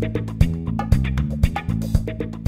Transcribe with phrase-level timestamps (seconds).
[0.00, 0.37] thank you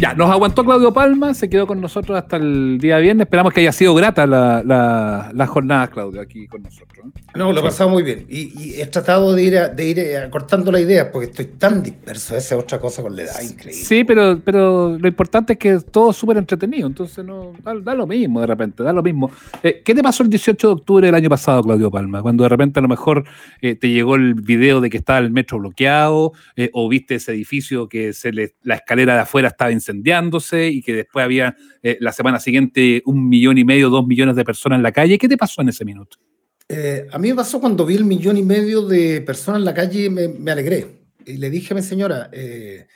[0.00, 3.26] Ya, nos aguantó Claudio Palma, se quedó con nosotros hasta el día viernes.
[3.26, 4.62] Esperamos que haya sido grata la,
[5.34, 7.04] la, jornada, Claudio, aquí con nosotros.
[7.04, 7.20] ¿eh?
[7.34, 8.24] No, lo he pasado muy bien.
[8.26, 12.34] Y, he tratado de ir, de ir eh, acortando la idea porque estoy tan disperso.
[12.34, 13.84] Esa es otra cosa con la edad, increíble.
[13.84, 16.86] Sí, pero, pero lo importante es que es todo súper entretenido.
[16.86, 19.30] Entonces, no da, lo mismo de repente, da lo mismo.
[19.62, 22.22] Eh, ¿Qué te pasó el 18 de octubre del año pasado, Claudio Palma?
[22.22, 23.24] Cuando de repente a lo mejor
[23.60, 26.32] te llegó el video de que estaba el metro bloqueado
[26.72, 30.82] o viste ese edificio que se le, la escalera de afuera estaba incendiada incendiándose y
[30.82, 34.78] que después había eh, la semana siguiente un millón y medio, dos millones de personas
[34.78, 35.18] en la calle.
[35.18, 36.16] ¿Qué te pasó en ese minuto?
[36.68, 39.74] Eh, a mí me pasó cuando vi el millón y medio de personas en la
[39.74, 40.86] calle, me, me alegré.
[41.26, 42.86] Y le dije a mi señora, eh,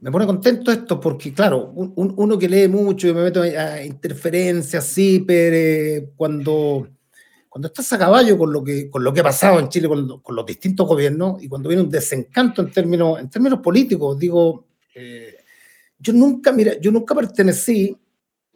[0.00, 4.84] me pone contento esto porque, claro, uno que lee mucho y me meto a interferencias,
[4.84, 6.88] sí, pero cuando,
[7.48, 10.20] cuando estás a caballo con lo que, con lo que ha pasado en Chile, con,
[10.20, 14.66] con los distintos gobiernos, y cuando viene un desencanto en términos, en términos políticos, digo,
[16.04, 17.96] yo nunca, mira, yo nunca pertenecí,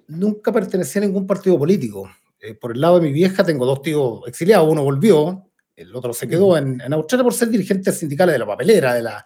[0.08, 2.08] nunca pertenecí a ningún partido político.
[2.38, 6.12] Eh, por el lado de mi vieja tengo dos tíos exiliados, uno volvió, el otro
[6.12, 9.24] se quedó en, en Australia por ser dirigente sindical de la papelera, de la,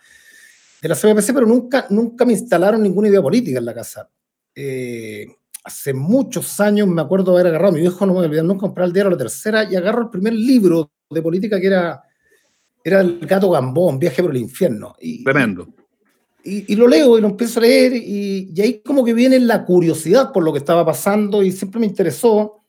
[0.81, 4.09] de la CBPC, pero nunca, nunca me instalaron ninguna idea política en la casa.
[4.55, 5.27] Eh,
[5.65, 8.93] hace muchos años me acuerdo haber agarrado, mi viejo no me olvidó nunca comprar el
[8.93, 12.03] diario La Tercera y agarro el primer libro de política que era,
[12.85, 14.95] era El gato Gambón, Viaje por el infierno.
[15.01, 15.82] Y, Tremendo
[16.45, 20.33] y, lo leo y lo empiezo a leer y, ahí como que viene la curiosidad
[20.33, 22.63] por lo que estaba pasando y siempre me interesó.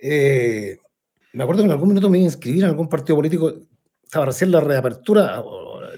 [0.00, 0.78] Eh,
[1.32, 3.52] me acuerdo que en algún minuto me iba a inscribir en algún partido político,
[4.02, 5.42] estaba recién la reapertura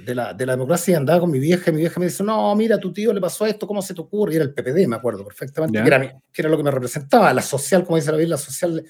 [0.05, 2.23] de la, de la democracia y andaba con mi vieja y mi vieja me dice,
[2.23, 4.35] no, mira, a tu tío le pasó esto, ¿cómo se te ocurre?
[4.35, 7.33] Y era el PPD, me acuerdo perfectamente, que era, que era, lo que me representaba,
[7.33, 8.85] la social, como dice la Biblia, la social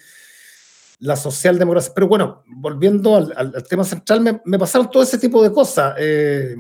[0.99, 1.93] la socialdemocracia.
[1.95, 5.97] Pero bueno, volviendo al, al, tema central, me, me, pasaron todo ese tipo de cosas.
[5.99, 6.55] Eh,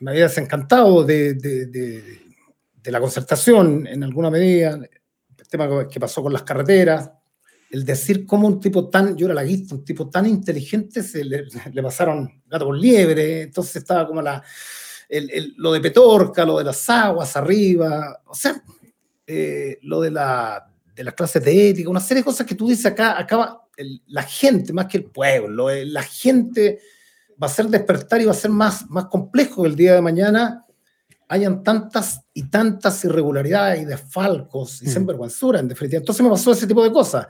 [0.00, 2.20] me había desencantado de, de,
[2.84, 7.10] la concertación en alguna medida, el tema que pasó con las carreteras,
[7.70, 11.22] el decir cómo un tipo tan, yo era la guista, un tipo tan inteligente, se
[11.22, 11.44] le,
[11.82, 14.42] pasaron gato por liebre, entonces estaba como la,
[15.56, 18.62] lo de Petorca, lo de las aguas arriba, o sea,
[19.26, 22.68] eh, lo de, la, de las clases de ética, una serie de cosas que tú
[22.68, 23.68] dices acá, acaba
[24.06, 26.80] la gente, más que el pueblo, eh, la gente
[27.40, 30.64] va a ser despertar y va a ser más, más complejo el día de mañana
[31.28, 34.90] hayan tantas y tantas irregularidades y desfalcos y mm.
[34.90, 36.00] sinvergüenzura, en definitiva.
[36.00, 37.26] Entonces me pasó ese tipo de cosas.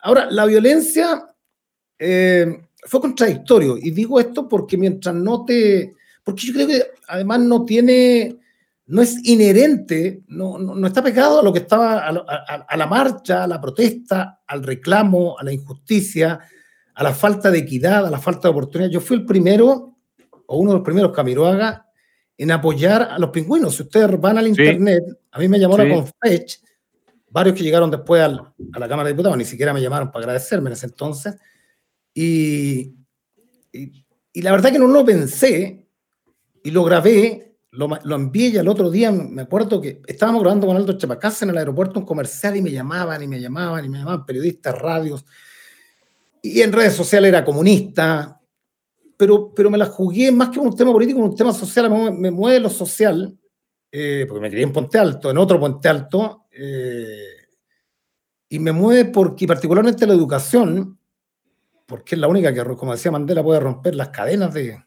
[0.00, 1.26] Ahora, la violencia
[1.98, 5.94] eh, fue contradictorio, y digo esto porque mientras no te...
[6.24, 8.36] Porque yo creo que además no tiene...
[8.88, 12.10] No es inherente, no, no, está pegado a lo que estaba, a,
[12.68, 16.38] a la marcha, a la protesta, al reclamo, a la injusticia,
[16.96, 18.90] a la falta de equidad, a la falta de oportunidad.
[18.90, 19.98] Yo fui el primero,
[20.46, 21.86] o uno de los primeros, Camiroaga,
[22.38, 23.76] en apoyar a los pingüinos.
[23.76, 26.58] Si ustedes van al internet, a mí me llamó la Confech,
[27.28, 30.70] varios que llegaron después a la Cámara de Diputados, ni siquiera me llamaron para agradecerme
[30.70, 31.36] en ese entonces.
[32.14, 32.94] Y,
[33.72, 35.86] y, la verdad que no lo pensé
[36.62, 40.66] y lo grabé, lo, lo, envié y al otro día me acuerdo que estábamos grabando
[40.66, 43.90] con Aldo Chapacasa en el aeropuerto un comercial y me llamaban y me llamaban y
[43.90, 45.26] me llamaban periodistas, radios
[46.54, 48.40] y en redes sociales era comunista,
[49.16, 52.60] pero, pero me la jugué más que un tema político, un tema social, me, mueve
[52.60, 53.36] lo social,
[53.90, 57.48] eh, porque me crié en Ponte Alto, en otro Ponte Alto, eh,
[58.48, 60.98] y me mueve porque particularmente la educación,
[61.86, 64.78] porque es la única que, como decía Mandela, puede romper las cadenas de,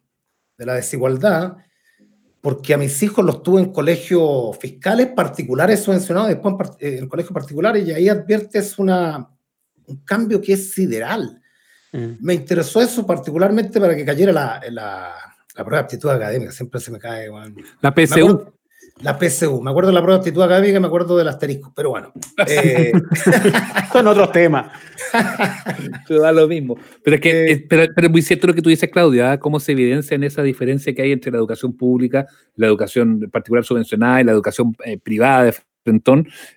[0.58, 1.58] de la desigualdad,
[2.42, 7.34] porque a mis hijos los tuve en colegios fiscales particulares subvencionados, después en, en colegios
[7.34, 9.30] particulares, y ahí adviertes una,
[9.88, 11.39] un cambio que es sideral.
[11.92, 12.14] Mm.
[12.20, 15.14] Me interesó eso particularmente para que cayera la, la,
[15.56, 16.52] la, prueba de aptitud académica.
[16.52, 17.30] Siempre se me cae.
[17.82, 18.54] La PSU.
[19.02, 19.62] la PSU.
[19.62, 21.74] Me acuerdo de la prueba de aptitud académica, me acuerdo del asterisco.
[21.76, 22.14] Pero bueno.
[22.48, 22.94] Eh,
[23.92, 24.72] Son otros temas.
[26.08, 26.78] Pero da lo mismo.
[27.04, 29.40] Pero es que eh, pero, pero, es muy cierto lo que tú dices, Claudia, ¿ah?
[29.40, 33.64] cómo se evidencia en esa diferencia que hay entre la educación pública, la educación particular
[33.64, 35.54] subvencionada y la educación eh, privada de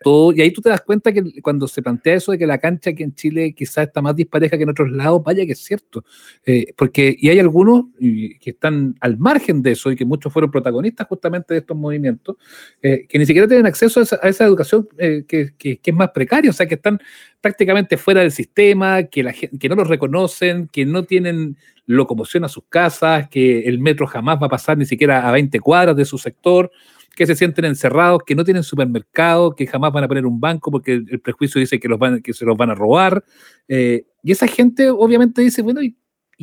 [0.02, 2.58] todo, y ahí tú te das cuenta que cuando se plantea eso de que la
[2.58, 5.60] cancha aquí en Chile quizás está más dispareja que en otros lados, vaya que es
[5.60, 6.04] cierto,
[6.44, 10.50] eh, porque y hay algunos que están al margen de eso y que muchos fueron
[10.50, 12.36] protagonistas justamente de estos movimientos,
[12.82, 16.54] eh, que ni siquiera tienen acceso a esa, educación eh, que, es más precaria, o
[16.54, 17.00] sea, que están
[17.40, 22.48] prácticamente fuera del sistema, que, la, que no los reconocen, que no tienen locomoción a
[22.48, 26.04] sus casas, que el metro jamás va a pasar ni siquiera a 20 cuadras de
[26.04, 26.70] su sector
[27.14, 30.70] que se sienten encerrados, que no tienen supermercado, que jamás van a poner un banco
[30.70, 33.24] porque el, prejuicio dice que, los van, que se los van a robar.
[33.68, 35.96] Eh, y esa gente obviamente dice, bueno, ¿y,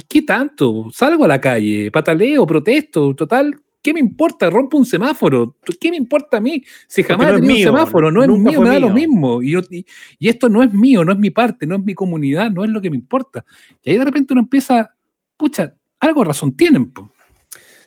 [0.08, 0.90] qué tanto?
[0.94, 4.50] Salgo a la calle, pataleo, protesto, total, ¿Qué me importa?
[4.50, 5.56] Rompo un semáforo.
[5.80, 6.64] ¿Qué me importa a mí?
[6.86, 9.42] Si jamás he tenido un semáforo, no es mío, me da lo mismo.
[9.42, 9.56] Y,
[10.20, 12.70] y, esto no es mío, no es mi parte, no es mi comunidad, no es
[12.72, 13.46] lo que me importa.
[13.82, 14.94] Y ahí de repente uno empieza,
[15.38, 16.92] pucha, algo razón tienen.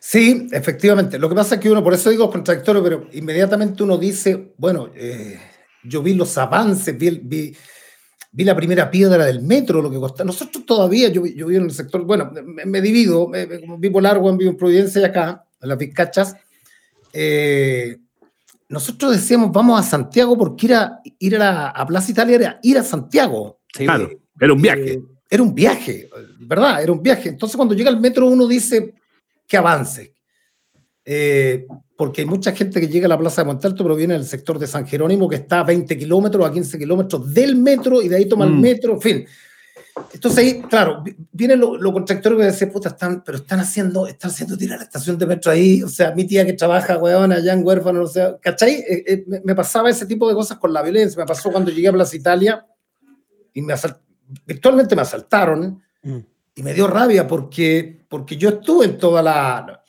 [0.05, 1.17] Sí, efectivamente.
[1.17, 4.89] Lo que pasa es que uno, por eso digo contradictorio, pero inmediatamente uno dice, bueno,
[4.93, 5.39] eh,
[5.81, 7.55] yo vi los avances, vi, vi,
[8.29, 10.27] vi, la primera piedra del metro, lo que costaba.
[10.27, 12.33] Nosotros todavía, yo, yo vivo en el sector, bueno,
[12.65, 13.31] me, divido,
[13.77, 16.35] vivo largo, vivo en Providencia y acá, en las Vizcachas.
[17.13, 17.97] Eh,
[18.67, 22.83] nosotros decíamos, vamos a Santiago porque ir a, ir a, Plaza Italia era ir a
[22.83, 23.61] Santiago.
[23.71, 24.93] Claro, era un viaje.
[24.95, 26.09] Eh, era un viaje,
[26.41, 26.83] ¿verdad?
[26.83, 27.29] Era un viaje.
[27.29, 28.95] Entonces cuando llega el metro uno dice
[29.47, 30.13] que avance.
[31.05, 31.65] Eh,
[31.97, 34.57] porque hay mucha gente que llega a la Plaza de Montalto, pero viene del sector
[34.57, 38.17] de San Jerónimo, que está a 20 kilómetros, a 15 kilómetros del metro, y de
[38.17, 38.61] ahí toma el mm.
[38.61, 39.25] metro, en fin.
[40.11, 44.31] Entonces ahí, claro, viene lo, lo contractorio que dice, puta, están, pero están haciendo, están
[44.31, 47.53] haciendo tirar la estación de metro ahí, o sea, mi tía que trabaja, weón, allá
[47.53, 48.73] en huérfano, o sea, ¿cachai?
[48.73, 51.89] Eh, eh, me, pasaba ese tipo de cosas con la violencia, me pasó cuando llegué
[51.89, 52.65] a Plaza Italia
[53.53, 53.75] y me
[54.47, 56.19] virtualmente me asaltaron mm.
[56.55, 59.83] Y me dio rabia porque, porque yo estuve en toda la,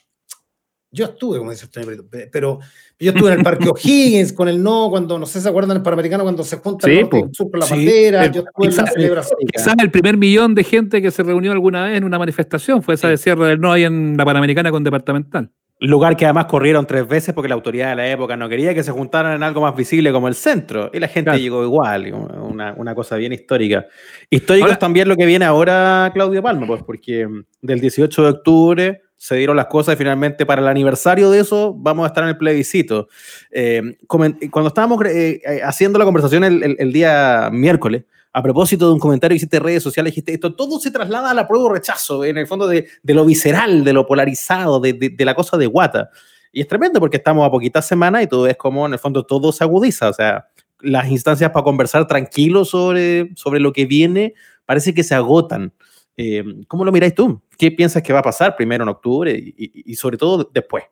[0.95, 2.61] yo estuve, como dice usted, pero
[3.01, 5.77] yo estuve en el Parque O'Higgins con el no, cuando no sé si se acuerdan
[5.77, 8.27] el Panamericano, cuando se junta el norte sur con la bandera.
[8.31, 9.39] yo estuve en la celebración.
[9.53, 12.95] Quizás el primer millón de gente que se reunió alguna vez en una manifestación fue
[12.95, 15.51] esa de cierre del no ahí en la Panamericana con Departamental.
[15.87, 18.83] Lugar que además corrieron tres veces porque la autoridad de la época no quería que
[18.83, 20.91] se juntaran en algo más visible como el centro.
[20.93, 23.87] Y la gente llegó igual, una, una, cosa bien histórica.
[24.31, 27.29] Histórico es también lo que viene ahora Claudio Palma, pues porque
[27.61, 31.75] del 18 de octubre se dieron las cosas y finalmente para el aniversario de eso
[31.75, 33.09] vamos a estar en el plebiscito.
[33.51, 38.05] Eh, cuando estábamos eh, eh, haciendo la conversación el, día miércoles,
[38.37, 41.31] a propósito de un comentario que hiciste en redes sociales, dijiste esto, todo se traslada
[41.31, 45.15] a la prueba o rechazo, en el fondo de, lo visceral, de lo polarizado, de,
[45.21, 46.11] la cosa de guata.
[46.53, 49.25] Y es tremendo porque estamos a poquitas semanas y todo es como, en el fondo,
[49.25, 50.09] todo se agudiza.
[50.09, 50.49] O sea,
[50.81, 54.35] las instancias para conversar tranquilo sobre, sobre lo que viene
[54.67, 55.73] parece que se agotan.
[56.17, 57.41] Eh, ¿Cómo lo miráis tú?
[57.57, 60.83] ¿Qué piensas que va a pasar primero en octubre y, sobre todo después?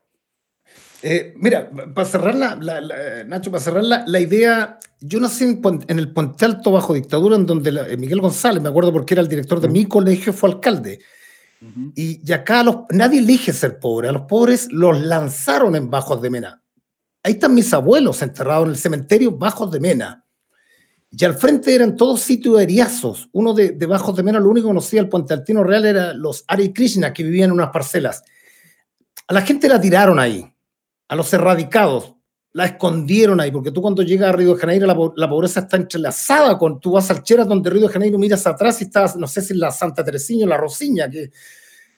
[1.03, 6.45] Eh, mira, para cerrar la, Nacho, para cerrar la, idea, yo nací en, el Puente
[6.45, 9.69] Alto bajo dictadura, en donde eh, Miguel González, me acuerdo porque era el director de
[9.69, 11.01] mi colegio, fue alcalde.
[11.97, 16.63] y, acá nadie elige ser pobre, a los pobres los lanzaron en Bajos de Mena.
[17.25, 20.25] Ahí están mis abuelos enterrados en el cementerio Bajos de Mena.
[21.11, 23.29] Y al frente eran todos sitios eriazos.
[23.33, 26.15] Uno de, de Bajos de Mena, lo único que conocía el Puente Altino Real era
[26.15, 28.23] los Ari Krishna que vivían en unas parcelas.
[29.27, 30.52] A la gente la tiraron ahí,
[31.09, 32.15] a los erradicados,
[32.53, 36.59] la escondieron ahí, porque tú cuando llegas a Río de Janeiro la, pobreza está entrelazada
[36.59, 39.41] con, tú vas al Cheras donde Río de Janeiro miras atrás y estás, no sé
[39.41, 41.31] si en la Santa Teresina o la Rosiña, que,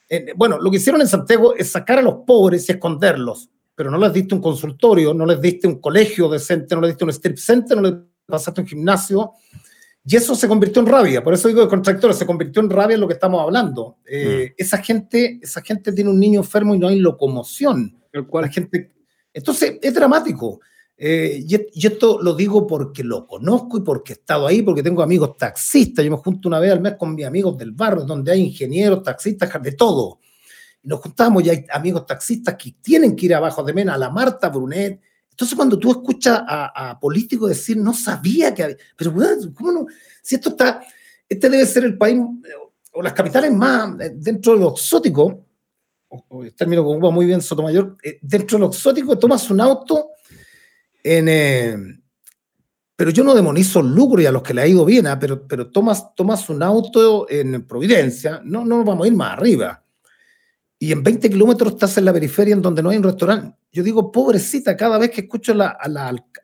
[0.09, 3.91] eh, bueno, lo que hicieron en Santiago es sacar a los pobres y esconderlos, pero
[3.91, 7.11] no les diste un consultorio, no les diste un colegio decente, no les diste un
[7.11, 7.95] strip center, no les
[8.27, 9.33] pasaste un gimnasio,
[10.06, 12.95] y eso se convirtió en rabia, por eso digo de contractores, se convirtió en rabia
[12.95, 13.97] en lo que estamos hablando.
[14.05, 14.55] Eh, mm.
[14.59, 17.99] esa, gente, esa gente tiene un niño enfermo y no hay locomoción.
[18.12, 18.93] La gente,
[19.34, 20.60] entonces, es dramático.
[20.96, 25.02] Eh, y, esto lo digo porque lo conozco y porque he estado ahí, porque tengo
[25.02, 26.02] amigos taxistas.
[26.02, 29.02] Yo me junto una vez al mes con mis amigos del barrio, donde hay ingenieros,
[29.02, 30.20] taxistas, de todo.
[30.82, 33.98] Y nos juntamos y hay amigos taxistas que tienen que ir abajo de Mena, a
[33.98, 35.00] la Marta Brunet,
[35.34, 39.12] entonces, cuando tú escuchas a, políticos decir, no sabía que había, pero
[39.53, 39.86] ¿cómo no?
[40.22, 40.81] Si esto está,
[41.29, 42.20] este debe ser el país
[42.93, 45.44] o las capitales más eh, dentro de lo exótico,
[46.43, 50.11] el término que ocupa muy bien Sotomayor, eh, dentro de lo exótico tomas un auto
[51.03, 51.29] en...
[51.29, 51.77] Eh,
[52.97, 55.19] pero yo no demonizo el lucro y a los que le ha ido bien, ¿ah?
[55.19, 59.85] pero, pero tomas, tomas un auto en Providencia, no, no vamos a ir más arriba
[60.85, 63.56] y en 20 kilómetros estás en la periferia en donde no hay un restaurante.
[63.73, 65.79] Yo digo, pobrecita, cada vez que escucho a la,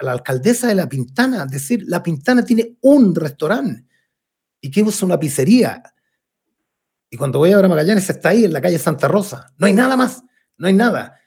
[0.00, 3.84] la, alcaldesa de La Pintana decir, La Pintana tiene un restaurante
[4.58, 5.82] y que usa una pizzería.
[7.10, 9.52] Y cuando voy a ver a Magallanes está ahí en la calle Santa Rosa.
[9.58, 10.22] No hay nada más,
[10.56, 11.18] no hay nada.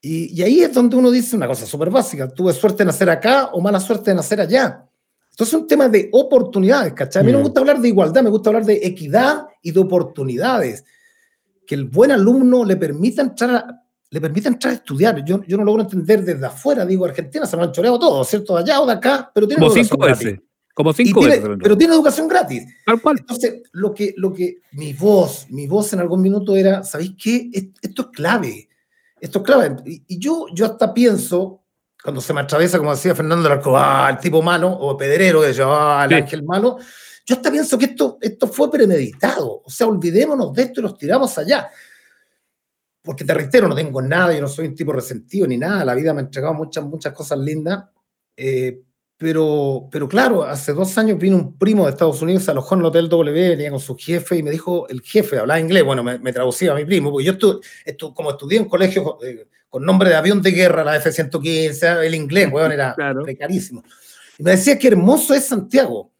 [0.00, 2.28] Y, y ahí es donde uno dice una cosa súper básica.
[2.28, 4.84] Tuve suerte de nacer acá o mala suerte de nacer allá.
[5.30, 7.22] Entonces es un tema de oportunidades, ¿cachai?
[7.22, 7.46] A mí no me mm.
[7.46, 10.84] gusta hablar de igualdad, me gusta hablar de equidad y de oportunidades
[11.64, 15.24] que el buen alumno le permita entrar a, le permita entrar a estudiar.
[15.24, 18.56] Yo, yo no logro entender desde afuera, digo, Argentina se lo han choreado todo, ¿cierto?
[18.56, 20.40] De allá o de acá, pero tiene Como cinco veces.
[20.78, 21.42] Como cinco veces.
[21.60, 22.62] Pero tiene educación gratis.
[22.86, 23.16] Tal cual.
[23.18, 27.50] Entonces, lo que, lo que mi voz, mi voz en algún minuto era, ¿sabéis qué?
[27.82, 28.68] Esto es clave.
[29.20, 29.74] Esto es clave.
[29.84, 31.64] Y, yo, yo hasta pienso,
[32.00, 35.48] cuando se me atraviesa, como decía Fernando Larco, ah, el tipo malo, o pedrero, que
[35.48, 36.78] decía, ah, el ángel malo,
[37.26, 39.62] yo hasta pienso que esto, esto fue premeditado.
[39.64, 41.68] O sea, olvidémonos de esto y los tiramos allá.
[43.02, 45.96] porque te reitero, no tengo nada, yo no soy un tipo resentido ni nada, la
[45.96, 47.86] vida me ha entregado muchas, muchas cosas lindas,
[48.36, 48.82] eh,
[49.18, 52.86] pero, pero claro, hace dos años vino un primo de Estados Unidos, alojó en el
[52.86, 56.32] Hotel W, venía con su jefe y me dijo, el jefe hablaba inglés, bueno, me,
[56.32, 57.32] traducía a mi primo, porque yo
[57.84, 62.14] estu, como estudié en colegio eh, con nombre de avión de guerra, la F-115, el
[62.14, 62.94] inglés, bueno, era
[63.36, 63.82] carísimo.
[64.38, 66.12] Y me decía que hermoso es Santiago.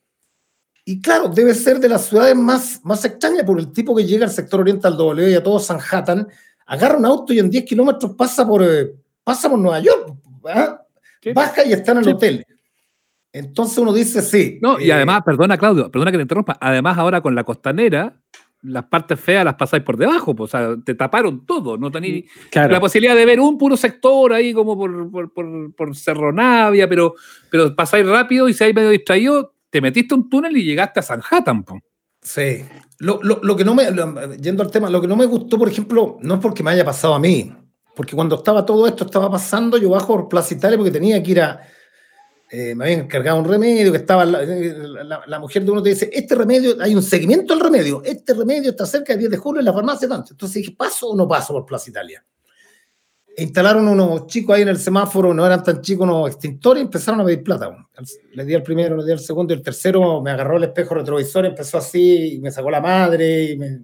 [0.84, 4.24] Y claro, debe ser de las ciudades más, más extrañas, por el tipo que llega
[4.24, 6.26] al sector oriental W y a todo Sanhattan,
[6.66, 10.82] agarra un auto y en 10 kilómetros pasa por, eh, pasa por Nueva York, ¿ah?
[11.32, 12.44] baja y está en el hotel.
[13.38, 14.58] Entonces uno dice sí.
[14.60, 18.20] No, y eh, además, perdona Claudio, perdona que te interrumpa, además ahora con la costanera,
[18.62, 22.24] las partes feas las pasáis por debajo, pues, o sea, te taparon todo, no tenéis
[22.52, 26.88] la posibilidad de ver un puro sector ahí como por, por, por, por Cerro Navia,
[26.88, 27.14] pero,
[27.50, 31.02] pero pasáis rápido y si hay medio distraído, te metiste un túnel y llegaste a
[31.02, 31.62] Sanhattan.
[31.62, 31.78] Po.
[32.20, 32.64] Sí.
[32.98, 33.84] Lo, lo, lo, que no me,
[34.40, 36.84] yendo al tema, lo que no me gustó, por ejemplo, no es porque me haya
[36.84, 37.52] pasado a mí,
[37.94, 41.30] porque cuando estaba todo esto estaba pasando, yo bajo por Plaza Italia porque tenía que
[41.30, 41.60] ir a,
[42.50, 46.34] eh, me habían encargado un remedio que estaba, la, mujer de uno te dice, este
[46.34, 49.66] remedio, hay un seguimiento al remedio, este remedio está cerca del 10 de julio en
[49.66, 50.32] la farmacia, tanto.
[50.32, 52.24] Entonces dije, ¿paso o no paso por Plaza Italia?
[53.36, 56.84] E instalaron unos chicos ahí en el semáforo, no eran tan chicos, unos extintores, y
[56.86, 57.70] empezaron a pedir plata.
[58.32, 60.94] Le di al primero, le di al segundo, y el tercero me agarró el espejo
[60.94, 63.82] retrovisor, empezó así, y me sacó la madre, y me,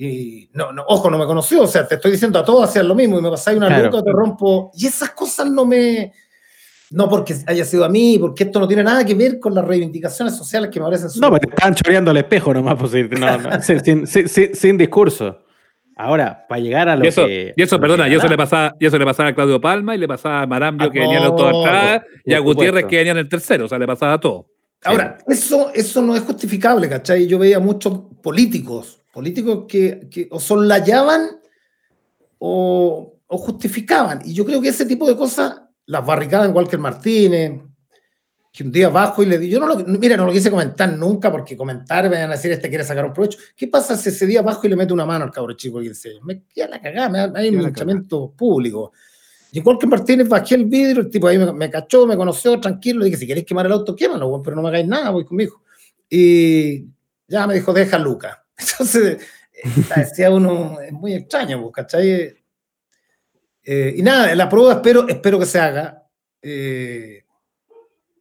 [0.00, 2.86] y no, no, ojo, no me conoció, o sea, te estoy diciendo a todos hacían
[2.86, 4.00] lo mismo y me pasáis una claro.
[4.00, 4.70] te rompo.
[4.74, 6.12] Y esas cosas no me,
[6.90, 9.64] no porque haya sido a mí, porque esto no tiene nada que ver con las
[9.64, 11.10] reivindicaciones sociales que me parecen.
[11.20, 12.92] No, pero te están choreando el espejo nomás, pues,
[13.62, 15.44] sin, sin, sin, discurso.
[15.96, 17.52] Ahora, para llegar a lo y eso, que.
[17.56, 19.98] Y eso, perdona, y eso, le pasaba, y eso le pasaba a Claudio Palma y
[19.98, 23.12] le pasaba a Marambio, que venía en el auto atrás, y a Gutiérrez, que venía
[23.12, 24.46] en el tercero, o sea, le pasaba a todo.
[24.84, 27.26] Ahora, eso, eso no es justificable, ¿cachai?
[27.26, 31.40] Yo veía muchos políticos, políticos que, que o sollayaban
[32.38, 34.20] o, o justificaban.
[34.24, 37.62] Y yo creo que ese tipo de cosas las barricadas en Walker Martínez,
[38.52, 40.92] que un día bajo y le digo, yo no lo, mira, no lo quise comentar
[40.92, 43.38] nunca porque comentar me van a decir, este quiere sacar un provecho.
[43.56, 45.88] ¿Qué pasa si ese día bajo y le mete una mano al cabro chico y
[45.88, 48.92] dice, me queda la cagada, me hay un linchamiento público?
[49.50, 52.98] Y en Walker Martínez bajé el vidrio, el tipo ahí me, cachó, me conoció, tranquilo,
[53.00, 55.62] le dije, si queréis quemar el auto, quémalo, pero no me hagáis nada, voy conmigo.
[56.10, 56.84] Y
[57.26, 58.44] ya me dijo, deja Luca.
[58.58, 59.18] Entonces,
[59.96, 62.37] decía uno, es muy extraño, ¿cachai?
[63.70, 66.02] Eh, y nada, la prueba espero, espero que se haga.
[66.40, 67.22] Eh,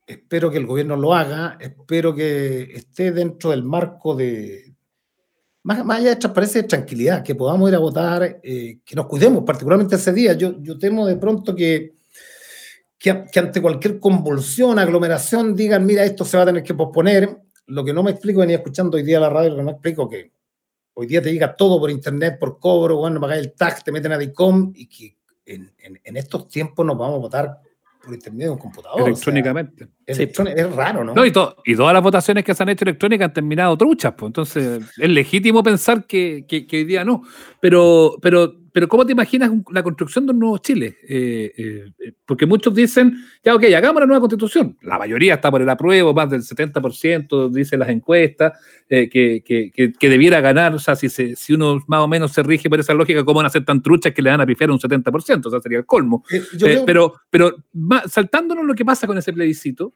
[0.06, 1.58] espero que el gobierno lo haga.
[1.58, 4.76] Espero que esté dentro del marco de.
[5.64, 9.96] Más, allá de transparencia tranquilidad, que podamos ir a votar, eh, que nos cuidemos, particularmente
[9.96, 10.34] ese día.
[10.34, 11.94] Yo, yo temo de pronto que,
[13.00, 17.38] que, ante cualquier convulsión, aglomeración, digan, mira, esto se va a tener que posponer.
[17.68, 20.10] Lo que no me explico, venía escuchando hoy día la radio, lo que no explico
[20.10, 20.34] que
[20.96, 24.12] hoy día te llega todo por internet, por cobro, bueno, pagáis el tax, te meten
[24.12, 25.17] a DICOM y que
[25.48, 27.62] en, estos tiempos nos vamos a votar
[28.04, 29.02] por intermedio de un computador.
[29.02, 29.88] Electrónicamente.
[30.06, 31.26] es raro, ¿no?
[31.26, 34.82] y, y, todas las votaciones que se han hecho electrónicas han terminado truchas, pues entonces
[34.98, 37.24] es legítimo pensar que, que, que hoy día no.
[37.60, 41.00] Pero, pero pero ¿cómo te imaginas la construcción de un nuevo Chile?
[41.10, 44.78] Eh, eh, eh, porque muchos dicen, ya, ok, hagamos la nueva constitución.
[44.84, 48.54] La mayoría está por el apruebo, más del 70%, dicen las encuestas,
[48.88, 49.10] que,
[49.44, 50.76] que, que, debiera ganar.
[50.76, 53.38] O sea, si, se, si uno más o menos se rige por esa lógica, ¿cómo
[53.38, 55.48] van a ser tan truchas que le dan a pifiar un 70%?
[55.48, 56.24] O sea, sería el colmo.
[56.86, 57.56] Pero, pero
[58.08, 59.96] saltándonos lo que pasa con ese plebiscito,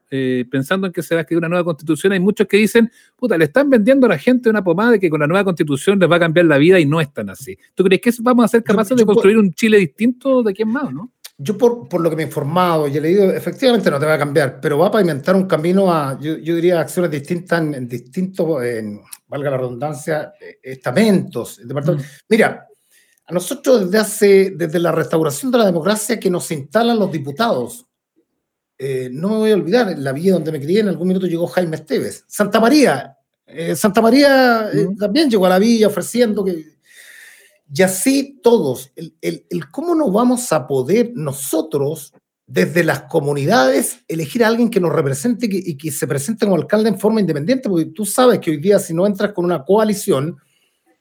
[0.50, 3.38] pensando en que se va a escribir una nueva constitución, hay muchos que dicen, puta,
[3.38, 6.10] le están vendiendo a la gente una pomada de que con la nueva constitución les
[6.10, 7.56] va a cambiar la vida y no es tan así.
[7.76, 10.92] ¿Tú crees que vamos a hacer capaces de construir un Chile distinto de quién más,
[10.92, 11.12] ¿no?
[11.38, 14.14] Yo por, por, lo que me he informado y he leído, efectivamente no te va
[14.14, 17.88] a cambiar, pero va a pavimentar un camino a, yo, yo diría, acciones distintas en,
[17.88, 21.60] distintos, en, valga la redundancia, estamentos.
[21.64, 22.02] Mm.
[22.30, 22.68] Mira,
[23.26, 27.88] a nosotros desde hace, desde la restauración de la democracia que nos instalan los diputados,
[28.78, 31.28] eh, no me voy a olvidar, en la villa donde me crié, en algún minuto
[31.28, 32.26] llegó Jaime Esteves.
[32.28, 34.98] Santa María, eh, Santa María eh, mm.
[34.98, 36.66] también llegó a la villa ofreciendo que
[37.74, 42.14] y así todos, el, cómo no vamos a poder nosotros,
[42.46, 46.90] desde las comunidades, elegir a alguien que nos represente y que, se presente como alcalde
[46.90, 50.36] en forma independiente, porque tú sabes que hoy día si no entras con una coalición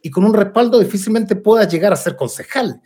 [0.00, 2.80] y con un respaldo, difícilmente puedas llegar a ser concejal.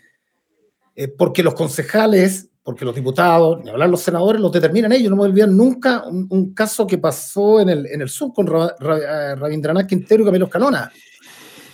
[0.96, 5.10] Eh, porque los concejales, porque los diputados, ni hablar los senadores, los determinan ellos.
[5.10, 9.86] No me olvidar nunca un, caso que pasó en el, en el sur con Rabindranath
[9.86, 10.90] Quintero y Camilo Canona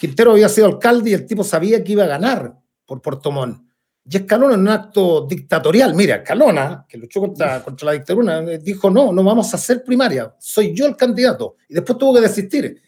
[0.01, 3.63] Quintero había sido alcalde y el tipo sabía que iba a ganar por Puerto Montt.
[4.03, 8.89] Y Escalona, en un acto dictatorial, mira, Escalona, que luchó contra, contra la dictadura, dijo,
[8.91, 11.57] no, no vamos a hacer primaria, soy yo el candidato.
[11.69, 12.81] Y después tuvo que desistir.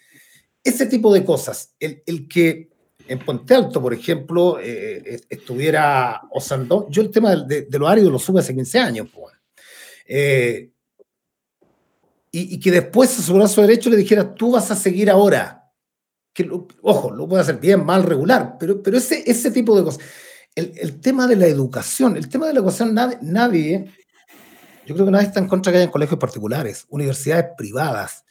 [0.64, 2.71] Ese tipo de cosas, el, el que
[3.07, 6.87] en Puente Alto, por ejemplo, eh, estuviera Osandón.
[6.88, 9.09] Yo el tema de, los áridos lo supe hace 15 años.
[9.12, 9.35] Pues.
[12.33, 15.62] y, que después a su brazo derecho le dijera, tú vas a seguir ahora.
[16.32, 16.48] Que
[16.82, 20.02] ojo, lo puede hacer bien, mal, regular, pero, pero ese, ese tipo de cosas.
[20.54, 23.90] El, el tema de la educación, el tema de la educación, nadie, nadie,
[24.86, 28.24] yo creo que nadie está en contra que haya colegios particulares, universidades privadas,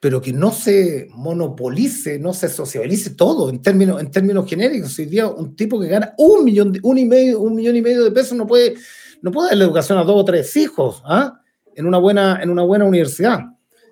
[0.00, 4.98] pero que no se monopolice, no se socialice todo en términos, en términos genéricos.
[4.98, 7.82] Hoy día un tipo que gana un millón, de, un, y medio, un millón y
[7.82, 8.76] medio de pesos no puede,
[9.22, 11.40] no puede dar la educación a dos o tres hijos ¿ah?
[11.74, 13.40] en, una buena, en una buena universidad.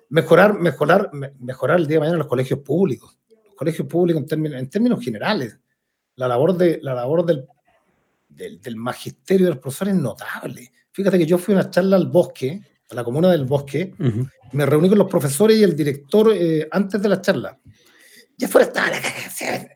[0.09, 3.17] Mejorar, mejorar, mejorar el día de mañana los colegios públicos.
[3.45, 5.57] Los colegios públicos en términos, en términos generales.
[6.15, 7.45] La labor, de, la labor del,
[8.29, 10.71] del, magisterio de los profesores es notable.
[10.91, 13.93] Fíjate que yo fui a una charla al bosque, a la comuna del bosque,
[14.51, 17.59] me reuní con los profesores y el director eh, antes de la charla.
[18.37, 18.99] Ya fuera estaba la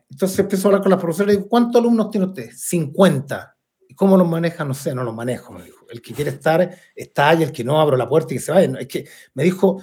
[0.08, 2.50] Entonces empezó a hablar con los profesores y digo, ¿cuántos alumnos tiene usted?
[2.54, 3.56] 50.
[3.88, 4.64] ¿Y cómo los maneja?
[4.64, 5.86] No sé, no los manejo, me dijo.
[5.90, 8.52] El que quiere estar, está y el que no, abro la puerta y que se
[8.52, 8.78] vaya.
[8.78, 9.82] Es que me dijo,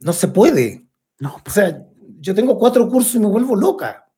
[0.00, 0.86] no se puede.
[1.18, 1.86] No, o sea,
[2.20, 4.10] yo tengo cuatro cursos y me vuelvo loca.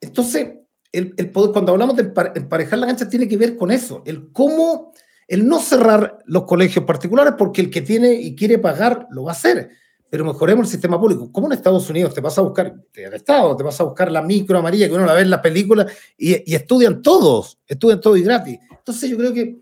[0.00, 0.54] Entonces,
[0.92, 4.02] el, el poder, cuando hablamos de emparejar la cancha, tiene que ver con eso.
[4.06, 4.92] El cómo
[5.28, 9.32] el no cerrar los colegios particulares porque el que tiene y quiere pagar lo va
[9.32, 9.70] a hacer,
[10.08, 11.32] pero mejoremos el sistema público.
[11.32, 14.22] Como en Estados Unidos te vas a buscar, el Estado, te vas a buscar la
[14.22, 15.86] micro amarilla que uno la ve en la película
[16.16, 18.58] y, estudian todos, estudian todo y gratis.
[18.70, 19.58] Entonces yo creo que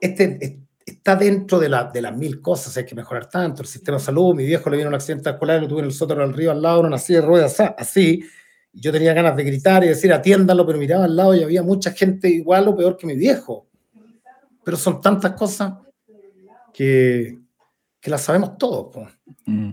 [0.00, 0.60] este,
[1.00, 4.04] está dentro de, la, de las mil cosas, hay que mejorar tanto, el sistema de
[4.04, 6.50] salud, mi viejo le vino un accidente escolar, lo tuve en el sótano del río
[6.50, 8.22] al lado, una silla de ruedas así,
[8.72, 11.90] yo tenía ganas de gritar y decir atiéndalo, pero miraba al lado y había mucha
[11.92, 13.70] gente igual o peor que mi viejo
[14.64, 15.74] pero son tantas cosas
[16.72, 17.40] que,
[18.00, 19.08] que las sabemos todos.
[19.46, 19.70] Mm.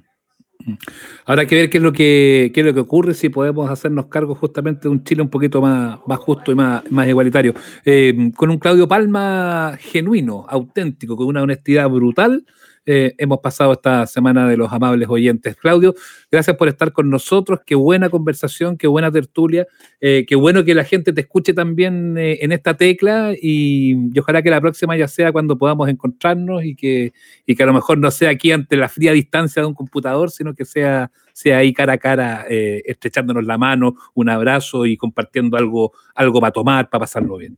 [1.26, 3.70] Ahora hay que ver qué es lo que, qué es lo que ocurre si podemos
[3.70, 7.54] hacernos cargo justamente de un Chile un poquito más, más justo y más, más igualitario.
[7.86, 12.46] Eh, con un Claudio Palma genuino, auténtico, con una honestidad brutal
[12.89, 15.58] eh, hemos pasado esta semana de los amables oyentes.
[15.58, 15.93] Claudio,
[16.32, 17.60] gracias por estar con nosotros.
[17.65, 19.67] Qué buena conversación, qué buena tertulia.
[20.00, 24.41] Eh, qué bueno que la gente te escuche también eh, en esta tecla y, ojalá
[24.41, 27.12] que la próxima ya sea cuando podamos encontrarnos y que,
[27.45, 30.56] que a lo mejor no sea aquí ante la fría distancia de un computador, sino
[30.56, 35.91] que sea, sea ahí cara a cara, estrechándonos la mano, un abrazo y compartiendo algo,
[36.15, 37.58] algo para tomar, para pasarlo bien.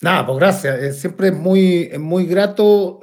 [0.00, 0.96] Nada, pues gracias.
[0.96, 3.00] siempre es muy, muy grato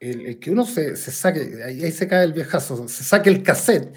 [0.00, 3.94] el, que uno se, se saque, ahí, se cae el viejazo, se saque el cassette,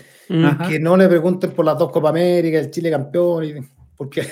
[0.68, 3.54] que no le pregunten por las dos Copa América, el Chile campeón, y,
[3.96, 4.28] porque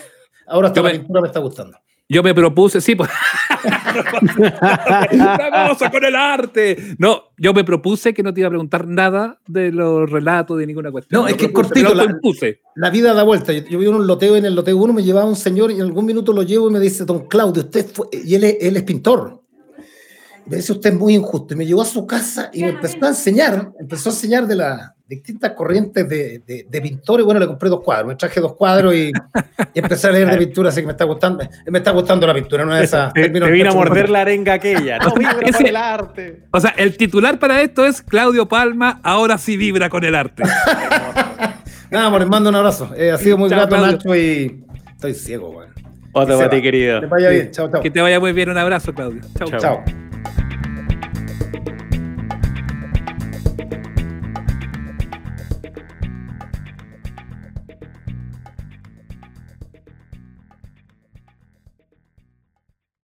[0.48, 1.78] ahora hasta la pintura me está gustando.
[2.10, 3.10] Yo me propuse, sí, pues.
[5.92, 6.96] con el arte.
[6.98, 10.68] No, yo me propuse que no te iba a preguntar nada de los relatos, de
[10.68, 11.22] ninguna cuestión.
[11.22, 11.94] No, es que es cortito.
[11.94, 12.14] La,
[12.76, 13.54] la, vida da vuelta.
[13.54, 16.06] Yo, vi un loteo en el loteo uno, me llevaba un señor y en algún
[16.06, 18.08] minuto lo llevo y me dice, don Claudio, usted fue.
[18.12, 19.41] Y él él es pintor
[20.46, 21.54] me dice usted es muy injusto.
[21.54, 24.56] Y me llevó a su casa y me empezó a enseñar, empezó a enseñar de
[24.56, 27.26] las distintas corrientes de, de, de pintores.
[27.26, 29.12] Bueno, le compré dos cuadros, me traje dos cuadros y,
[29.74, 32.64] empecé a leer de pintura, así que me está gustando, me está gustando la pintura,
[32.64, 33.12] no es esa.
[33.12, 36.44] Te, vino a morder la arenga aquella, no vibra con el arte.
[36.52, 40.44] O sea, el titular para esto es Claudio Palma, ahora sí vibra con el arte.
[41.92, 42.92] Nada, amor, mando un abrazo.
[42.96, 45.68] Eh, ha sido muy grato, Nacho, y estoy ciego, güey.
[46.14, 47.02] Otro para ti, querido.
[47.02, 47.82] Que te vaya bien, chao, chao.
[47.82, 49.22] Que te vaya muy bien, un abrazo, Claudio.
[49.38, 49.84] Chao, chao.
[51.52, 51.81] thank you